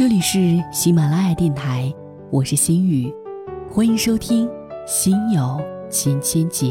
[0.00, 1.92] 这里是喜马拉雅电台，
[2.30, 3.12] 我是心雨，
[3.68, 4.48] 欢迎收听
[4.86, 6.66] 《心有千千结》。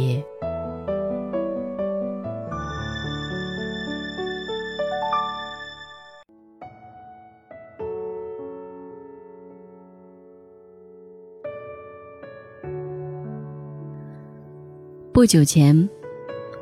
[15.14, 15.88] 不久前，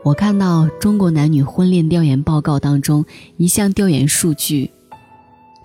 [0.03, 3.05] 我看到中国男女婚恋调研报告当中
[3.37, 4.69] 一项调研数据。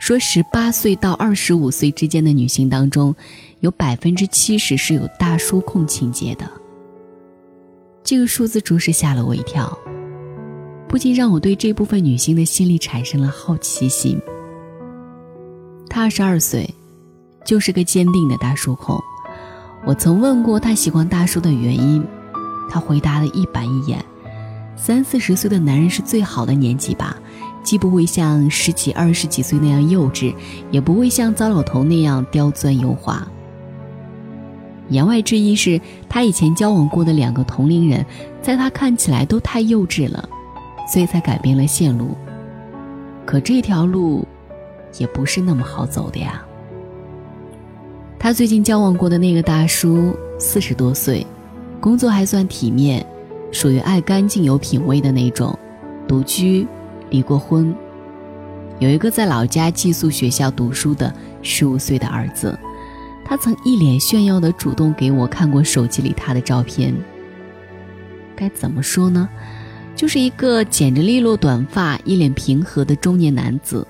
[0.03, 3.15] 说，十八岁到二十五岁之间的女性当中，
[3.61, 6.51] 有百分之七十是有大叔控情节的。
[8.03, 9.79] 这个数字着实吓了我一跳，
[10.89, 14.21] 不禁让我对这部分女性的心理产生了好奇心。
[15.89, 16.69] 她二十二岁，
[17.47, 19.01] 就是个坚定的大叔控。
[19.87, 22.05] 我曾问过她喜欢大叔的原因，
[22.69, 24.05] 她回答的一板一眼：
[24.77, 27.17] 三四十岁的男人是最好的年纪吧。
[27.63, 30.35] 既不会像十几、二十几岁那样幼稚，
[30.71, 33.27] 也不会像糟老头那样刁钻油滑。
[34.89, 38.05] 言外之意是，他以前交往过的两个同龄人，
[38.43, 40.29] 在他看起来都太幼稚了，
[40.93, 42.17] 所以才改变了线路。
[43.25, 44.27] 可这条路，
[44.99, 46.45] 也不是那么好走的呀。
[48.19, 51.27] 他最近交往过的那个大叔，四十多岁，
[51.81, 53.07] 工作还算体面，
[53.51, 55.57] 属于爱干净、有品位的那种，
[56.07, 56.67] 独居。
[57.13, 57.73] 离过婚，
[58.79, 62.59] 有一个在老家寄宿学校读书的十五岁的儿子，
[63.23, 66.95] 他曾一脸炫耀地主动给我看过手机里他的照片。
[68.35, 69.29] 该怎么说呢？
[69.95, 73.87] 就是一个剪着利落短发、一脸平和的中年男子，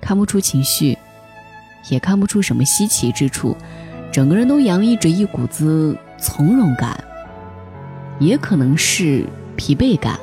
[0.00, 0.98] 看不出情绪，
[1.88, 3.56] 也看不出什么稀奇之处，
[4.10, 7.02] 整个人都洋溢着一股子从容感，
[8.18, 10.18] 也可能是疲惫感。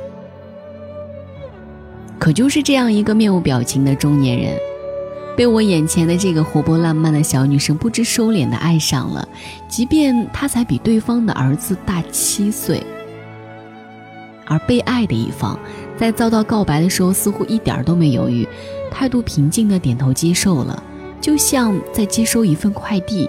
[2.22, 4.56] 可就是这样一个面无表情的中年人，
[5.36, 9.28] 被我眼前的这个活泼浪漫的小女生不知收敛的爱上了，
[9.68, 12.84] 即便她才比对方的儿子大七岁。
[14.46, 15.58] 而被爱的一方，
[15.98, 18.48] 在遭到告白的时候，似乎一点都没犹豫，
[18.92, 20.84] 态度平静的点头接受了，
[21.20, 23.28] 就像在接收一份快递。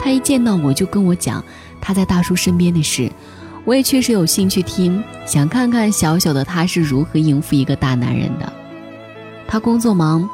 [0.00, 1.44] 他一见到我就跟我讲
[1.80, 3.08] 他在大叔身边的事。
[3.68, 8.50] 我也确实有兴趣听，想看看小小的他是如何应付一个大男人的。
[9.46, 10.26] 他工作忙，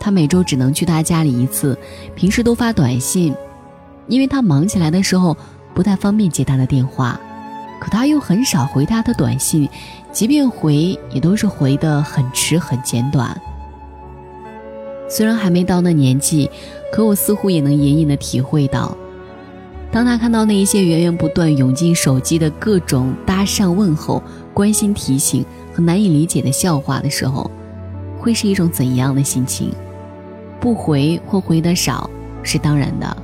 [0.00, 1.78] 他每周只能去他家里一次，
[2.16, 3.34] 平时都发短信，
[4.06, 5.36] 因为他忙起来的时候
[5.74, 7.20] 不太方便接他的电话，
[7.78, 9.68] 可他又很少回他的短信，
[10.10, 13.38] 即便回也都是回的很迟很简短。
[15.10, 16.48] 虽然还没到那年纪，
[16.90, 18.96] 可我似乎也能隐隐的体会到。
[19.92, 24.22] 当他看到那一些源源不断涌进手机的各种搭讪问候、
[24.54, 25.44] 关心提醒
[25.74, 27.48] 和难以理解的笑话的时候，
[28.18, 29.70] 会是一种怎样的心情？
[30.58, 32.08] 不回或回得少
[32.42, 33.16] 是当然的。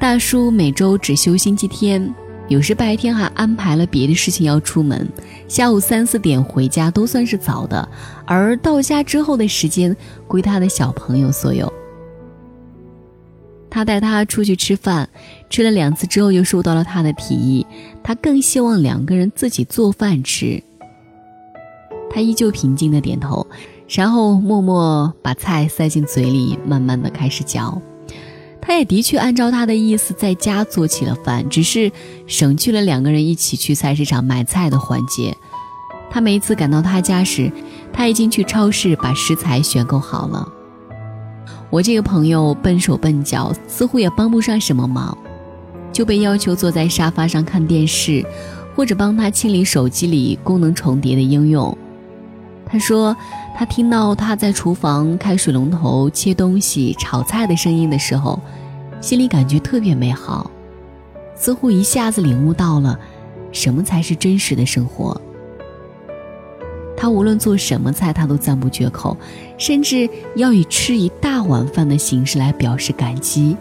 [0.00, 2.12] 大叔每周只休星期天，
[2.48, 5.08] 有时白天还安排了别的事情要出门，
[5.46, 7.88] 下午三四点回家都算是早的，
[8.26, 11.72] 而到家之后的时间归他的小朋友所有。
[13.70, 15.08] 他带他出去吃饭，
[15.50, 17.66] 吃了两次之后，又收到了他的提议。
[18.02, 20.62] 他更希望两个人自己做饭吃。
[22.10, 23.46] 他依旧平静的点头，
[23.88, 27.80] 然后默默把菜塞进嘴里，慢慢的开始嚼。
[28.60, 31.92] 他也的确按照他的意思在家做起了饭，只是
[32.26, 35.36] 省去了两个人一起去菜市场买菜的环节。
[36.10, 37.52] 他每一次赶到他家时，
[37.92, 40.50] 他已经去超市把食材选购好了。
[41.70, 45.16] 我这个朋友笨手笨脚，似乎也帮不上什么忙，
[45.92, 48.24] 就被要求坐在沙发上看电视，
[48.74, 51.76] 或者帮他清理手机里功能重叠的应用。
[52.64, 53.14] 他说，
[53.54, 58.40] 他听到他在厨房开水龙头、切东西、炒菜的声音的时候，
[59.00, 60.50] 心里感觉特别美好，
[61.34, 62.98] 似乎一下子领悟到了
[63.52, 65.20] 什么才是真实的生活。
[67.00, 69.16] 他无论做什么菜，他都赞不绝口，
[69.56, 73.56] 甚至要以吃一大碗饭的形式来表示感激。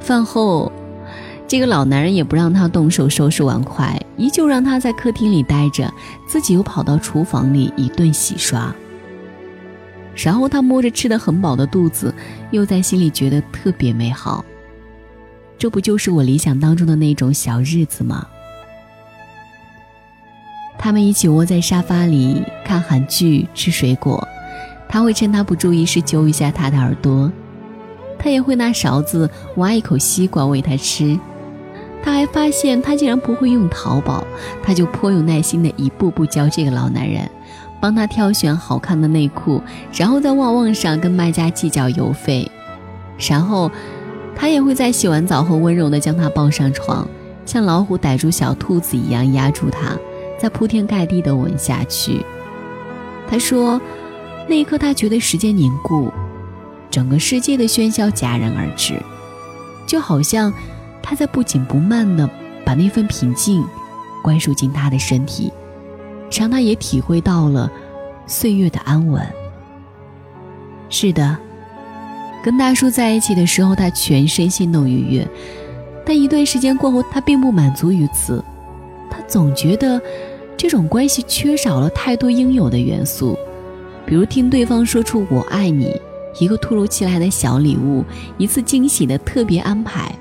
[0.00, 0.72] 饭后，
[1.46, 5.88] 这个老男人也不让他动手收拾碗筷，依旧让他在客厅里待着，
[6.26, 8.74] 自己又跑到厨房里一顿洗刷。
[10.16, 12.12] 然后他摸着吃的很饱的肚子，
[12.50, 14.44] 又在心里觉得特别美好。
[15.56, 18.26] 这不就是我理想当中的那种小日子吗？
[20.78, 24.26] 他们一起窝在沙发里看韩剧、吃水果，
[24.88, 27.30] 他会趁他不注意时揪一下他的耳朵，
[28.18, 31.18] 他也会拿勺子挖一口西瓜喂他吃。
[32.00, 34.24] 他还发现他竟然不会用淘宝，
[34.62, 37.28] 他就颇有耐心的一步步教这个老男人，
[37.80, 39.60] 帮他挑选好看的内裤，
[39.92, 42.48] 然后在旺旺上跟卖家计较邮费，
[43.28, 43.70] 然后
[44.36, 47.06] 他也会在洗完澡后温柔地将她抱上床，
[47.44, 49.98] 像老虎逮住小兔子一样压住她，
[50.38, 52.24] 再铺天盖地的吻下去。
[53.28, 53.80] 他说，
[54.46, 56.12] 那一刻他觉得时间凝固，
[56.90, 58.94] 整个世界的喧嚣戛然而止，
[59.86, 60.52] 就好像
[61.02, 62.28] 他在不紧不慢的
[62.64, 63.64] 把那份平静
[64.22, 65.52] 灌输进他的身体。
[66.30, 67.70] 让他也体会到了
[68.26, 69.26] 岁月的安稳。
[70.90, 71.36] 是的，
[72.44, 75.26] 跟大叔在一起的时候，他全身心都愉悦，
[76.04, 78.44] 但一段时间过后，他并不满足于此，
[79.10, 80.00] 他总觉得
[80.56, 83.38] 这种关系缺少了太多应有的元素，
[84.04, 85.94] 比如听对方说出“我爱你”，
[86.40, 88.04] 一个突如其来的小礼物，
[88.36, 90.12] 一次惊喜的特别安排。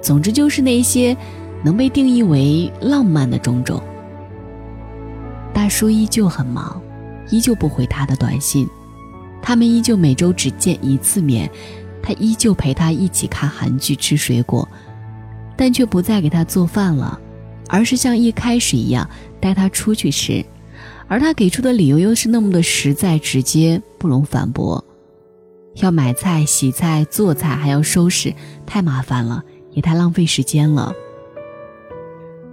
[0.00, 1.16] 总之，就是那些
[1.62, 3.82] 能被定义为浪漫的种种。
[5.52, 6.80] 大叔依旧很忙，
[7.30, 8.66] 依旧不回他的短信，
[9.42, 11.50] 他们依旧每周只见一次面，
[12.02, 14.66] 他依旧陪他一起看韩剧、吃水果，
[15.60, 17.20] 但却不再给他做饭了，
[17.68, 19.06] 而是像一开始一样
[19.38, 20.42] 带他出去吃，
[21.06, 24.82] 而他给出的理由又是那么的实在直接，不容反驳。
[25.74, 28.32] 要买菜、洗菜、做菜，还要收拾，
[28.64, 30.94] 太麻烦了，也太浪费时间了。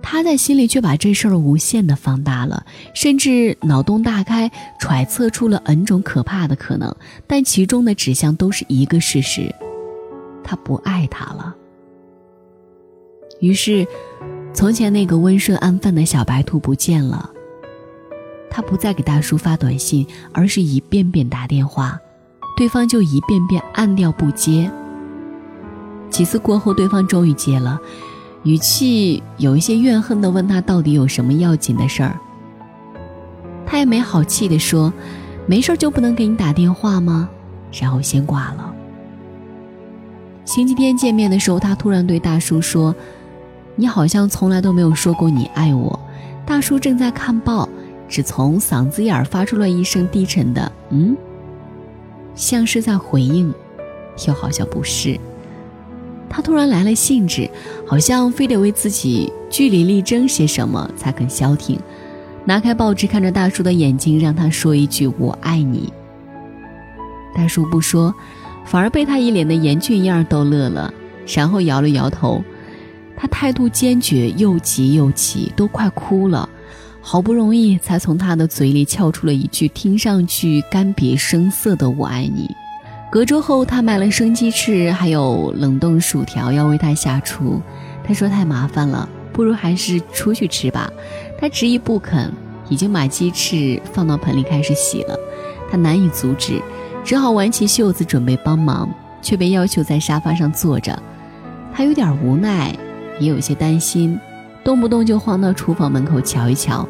[0.01, 4.51] 他在心里却把这事儿无限的放大了，甚至脑洞大开，
[4.81, 6.93] 揣测出了 N 种可怕的可能，
[7.25, 9.55] 但其中的指向都是一个事实：
[10.43, 11.55] 他不爱他了。
[13.39, 13.87] 于是，
[14.53, 17.29] 从前那个温顺安分的小白兔不见了。
[18.49, 21.99] 他不再给大叔发短信，而是一遍遍打电话，
[22.55, 24.71] 对方就一遍遍按掉不接。
[26.09, 27.79] 几次过后，对方终于接了。
[28.43, 32.17] 语气有一些怨恨的问他到底有什么要紧的事儿。
[33.65, 34.93] 他也没好气的说
[35.45, 37.29] ：“没事就不能给你打电话吗？”
[37.73, 38.73] 然后先挂了。
[40.45, 42.95] 星期天见面的时候，他突然对大叔说
[43.77, 45.97] ：“你好像从来都没有说过你爱我。”
[46.45, 47.67] 大叔正在看报，
[48.09, 51.15] 只从嗓子眼儿发出了一声低沉的“嗯”，
[52.35, 53.53] 像是在回应，
[54.27, 55.19] 又好像不是。
[56.29, 57.49] 他突然来了兴致，
[57.85, 61.79] 好像非得为自己据理力争些什么才肯消停。
[62.45, 65.91] 拿开报纸，看着大叔的眼睛，让他说一句“我爱你”。
[67.35, 68.13] 大叔不说，
[68.65, 70.93] 反而被他一脸的严峻样逗乐了，
[71.27, 72.41] 然后摇了摇头。
[73.17, 76.47] 他态度坚决，又急又气，都快哭了。
[77.01, 82.49] 好不容易才从他的嘴里撬出了一句听上去干瘪生涩的“我爱你”。
[83.09, 87.61] 隔周后，他买了生鸡翅，还有冷冻薯条要为他下厨。
[88.03, 90.91] 他说太麻烦了，不如还是出去吃吧。
[91.39, 92.31] 他执意不肯，
[92.69, 95.17] 已经把鸡翅放到盆里开始洗了。
[95.71, 96.61] 他难以阻止，
[97.03, 98.89] 只好挽起袖子准备帮忙，
[99.21, 101.01] 却被要求在沙发上坐着。
[101.73, 102.75] 他有点无奈，
[103.19, 104.19] 也有些担心，
[104.63, 106.87] 动不动就晃到厨房门口瞧一瞧。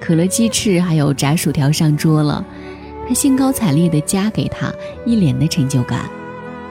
[0.00, 2.44] 可乐鸡翅还有炸薯条上桌了。
[3.06, 4.72] 他兴高采烈地夹给他，
[5.04, 6.08] 一脸的成就感，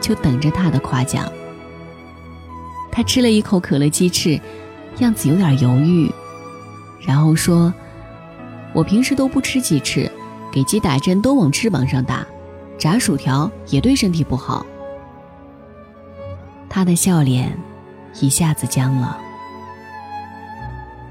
[0.01, 1.31] 就等着他的夸奖。
[2.91, 4.39] 他吃了一口可乐鸡翅，
[4.97, 6.11] 样子有点犹豫，
[6.99, 7.71] 然后说
[8.73, 10.11] ：“我平时都不吃鸡翅，
[10.51, 12.25] 给鸡打针都往翅膀上打，
[12.79, 14.65] 炸薯条也对身体不好。”
[16.67, 17.55] 他的笑脸
[18.19, 19.17] 一下子僵了，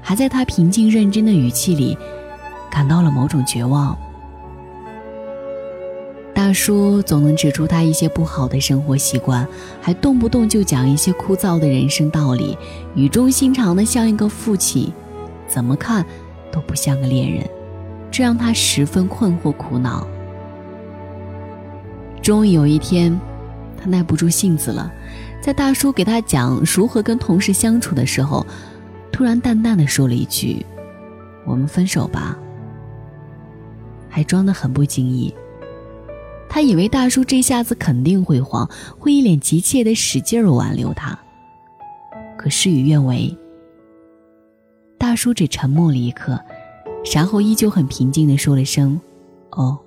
[0.01, 1.97] 还在他平静认真的语气里，
[2.71, 3.97] 感到了某种绝望。
[6.33, 9.47] 大叔总能指出他一些不好的生活习惯，
[9.81, 12.57] 还动不动就讲一些枯燥的人生道理，
[12.95, 14.91] 语重心长的像一个父亲，
[15.47, 16.03] 怎么看
[16.51, 17.47] 都不像个恋人，
[18.09, 20.07] 这让他十分困惑苦恼。
[22.21, 23.17] 终于有一天，
[23.81, 24.91] 他耐不住性子了，
[25.43, 28.47] 在大叔给他讲如何跟同事相处的时候，
[29.11, 30.65] 突然淡淡的说了一句
[31.45, 32.39] ：“我们分手吧。”
[34.07, 35.35] 还装得很不经意。
[36.47, 38.65] 他以为大叔这下子肯定会慌，
[38.97, 41.19] 会一脸急切的使劲挽留他。
[42.37, 43.37] 可事与愿违，
[44.97, 46.39] 大叔只沉默了一刻，
[47.13, 48.97] 然后依旧很平静的说了声
[49.51, 49.77] ：“哦。”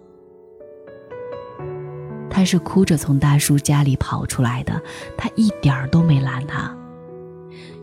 [2.37, 4.79] 他是哭着从大叔家里跑出来的，
[5.17, 6.71] 他一点儿都没拦他。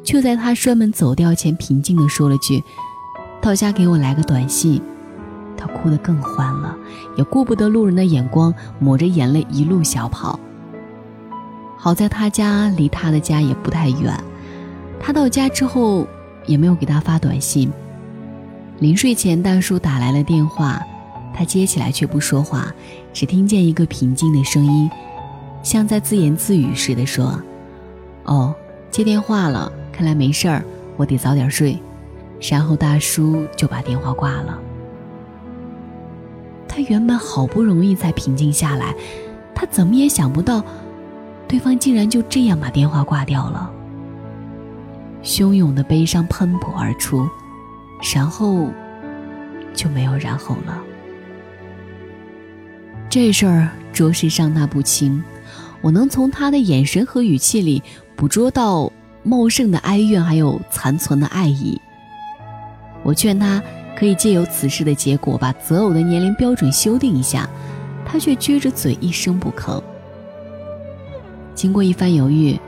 [0.03, 2.63] 就在他摔门走掉前，平静的说了句
[3.41, 4.79] ：“到家给我来个短信。”
[5.57, 6.77] 他哭得更欢了，
[7.17, 10.39] 也顾不得路人的眼光，抹着眼泪一路小跑。
[11.75, 14.15] 好在他家离他的家也不太远，
[14.99, 16.07] 他到家之后
[16.45, 17.71] 也没有给他发短信，
[18.77, 20.79] 临睡前，大叔打来了电话，
[21.33, 22.73] 他接起来却不说话，
[23.11, 24.89] 只听见一个平静的声音，
[25.63, 27.41] 像在自言自语似的说
[28.25, 28.53] ：“哦，
[28.91, 30.63] 接电话了，看来没事儿，
[30.95, 31.77] 我得早点睡。”
[32.51, 34.59] 然后大叔就把电话挂了。
[36.67, 38.93] 他原本好不容易才平静下来，
[39.55, 40.61] 他怎么也想不到，
[41.47, 43.71] 对方竟然就这样把电话挂掉了。
[45.23, 47.25] 汹涌的悲伤喷薄而出，
[48.13, 48.67] 然后
[49.73, 50.83] 就没有然后了。
[53.13, 55.23] 这事儿着实伤他不轻，
[55.81, 57.83] 我能从他的眼神和语气里
[58.15, 58.91] 捕捉到
[59.21, 61.79] 茂盛的哀怨，还有残存的爱意。
[63.03, 63.61] 我劝他。
[63.95, 67.47] 可以借由此事的结果把择偶的年龄标准修订一下，
[68.03, 69.79] 他却撅着嘴一声不吭。
[71.53, 72.59] 经过一番犹豫，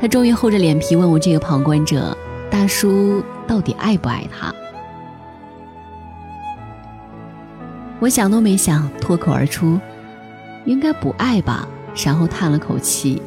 [0.00, 2.16] 他终于厚着脸皮问我这个旁观者
[2.48, 4.54] ：“大叔到底爱不爱他？”
[8.00, 9.80] 我想都没想，脱口而出
[10.66, 11.68] ：“应该不爱吧。”
[12.04, 13.22] 然后叹了口气。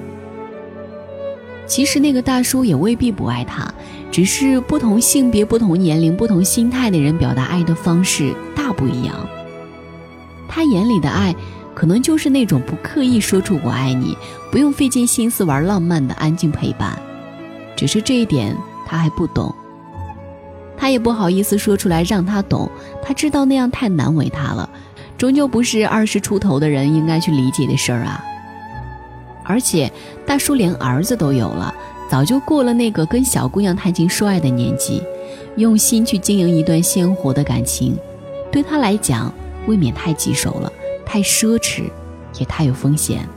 [1.66, 3.74] 其实那个大叔也未必不爱他。
[4.10, 9.14] 只是不同性别、不同年龄、不同心态的人表达爱的方式大不一样。
[10.48, 11.36] 他眼里的爱，
[11.76, 14.18] 可能就是那种不刻意说出“我爱你”，
[14.50, 16.98] 不用费尽心思玩浪漫的安静陪伴。
[17.76, 18.56] 只是这一点
[18.88, 19.54] 他还不懂，
[20.78, 22.70] 他也不好意思说出来让他懂。
[23.04, 24.70] 他知道那样太难为他了，
[25.18, 28.24] 终究不是二十出头的人应该去理解的事儿啊。
[29.44, 29.92] 而且
[30.26, 31.74] 大叔连儿子都有了。
[32.10, 35.04] 早就过了那个跟小姑娘谈情说爱的年纪，
[35.58, 37.98] 用心去经营一段鲜活的感情，
[38.50, 39.34] 对他来讲
[39.66, 40.72] 未免太棘手了，
[41.06, 41.84] 太奢侈，
[42.40, 43.28] 也太有风险。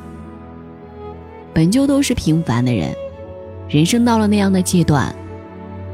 [1.52, 2.94] 本就都是平凡的人，
[3.68, 5.12] 人生到了那样的阶段，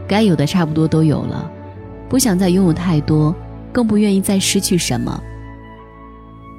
[0.08, 1.50] 该有的差不多都有了，
[2.08, 3.34] 不想再拥有太多，
[3.72, 5.20] 更不愿意再失去什么。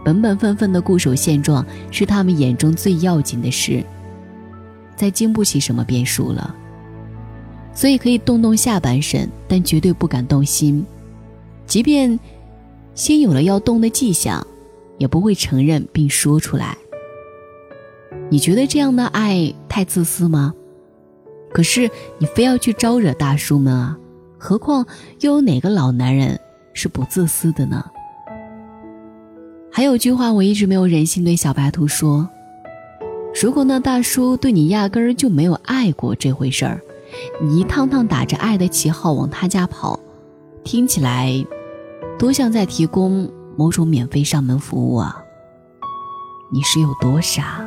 [0.03, 3.83] 本本分分的固守现状，是他们眼中最要紧的事。
[4.95, 6.55] 再经不起什么变数了，
[7.73, 10.83] 所以可以动动下半身，但绝对不敢动心。
[11.67, 12.19] 即便
[12.95, 14.45] 心有了要动的迹象，
[14.97, 16.75] 也不会承认并说出来。
[18.29, 20.53] 你觉得这样的爱太自私吗？
[21.57, 23.97] 可是你非要去招惹大叔们啊？
[24.37, 24.85] 何况
[25.21, 26.39] 又有哪个老男人
[26.71, 27.83] 是不自私的呢？
[29.71, 32.29] 还有句话我一直没有忍心对小白兔说。
[33.41, 36.79] 如果那大叔对你压根儿就没有爱过这回事儿，
[37.41, 39.99] 你一趟趟打着爱的旗号往他家跑，
[40.63, 41.43] 听起来
[42.19, 45.23] 多像在提供某种免费上门服务啊！
[46.53, 47.66] 你是有多傻？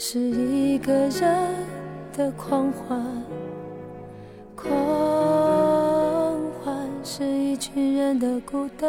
[0.00, 1.20] 是一个人
[2.16, 3.04] 的狂欢，
[4.54, 4.70] 狂
[6.62, 8.88] 欢是一群人的孤单。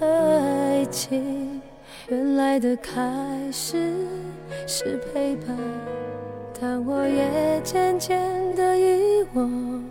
[0.00, 1.62] 爱情
[2.08, 3.94] 原来的开始
[4.66, 5.56] 是陪伴，
[6.60, 8.20] 但我也渐渐
[8.56, 9.84] 的遗忘。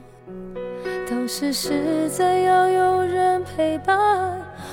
[1.09, 4.40] 当时是怎样有人陪伴？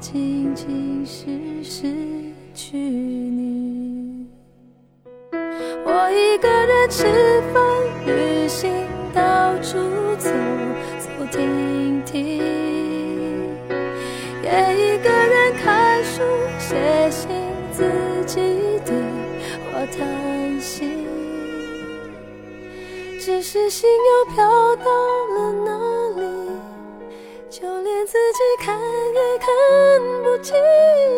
[0.00, 1.26] 仅仅是
[1.64, 1.92] 失
[2.54, 4.28] 去你，
[5.84, 7.04] 我一个人吃
[7.52, 7.60] 饭
[8.06, 8.70] 旅行
[9.12, 9.76] 到处
[10.16, 10.30] 走
[11.00, 12.38] 走停停，
[14.44, 16.22] 也一个人看书，
[16.60, 17.28] 写信，
[17.72, 17.90] 自
[18.24, 18.94] 己的
[19.72, 20.88] 话，谈心，
[23.20, 24.84] 只是心又飘到
[25.34, 25.76] 了哪
[26.20, 26.22] 里，
[27.50, 28.78] 就连自己看。
[29.18, 29.46] 也看
[30.22, 31.17] 不清。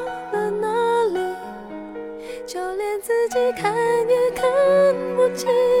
[3.01, 3.73] 自己看
[4.07, 4.45] 也看
[5.15, 5.80] 不清。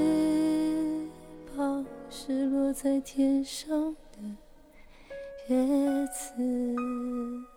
[2.73, 4.19] 在天上的。
[5.47, 7.50] 叶子。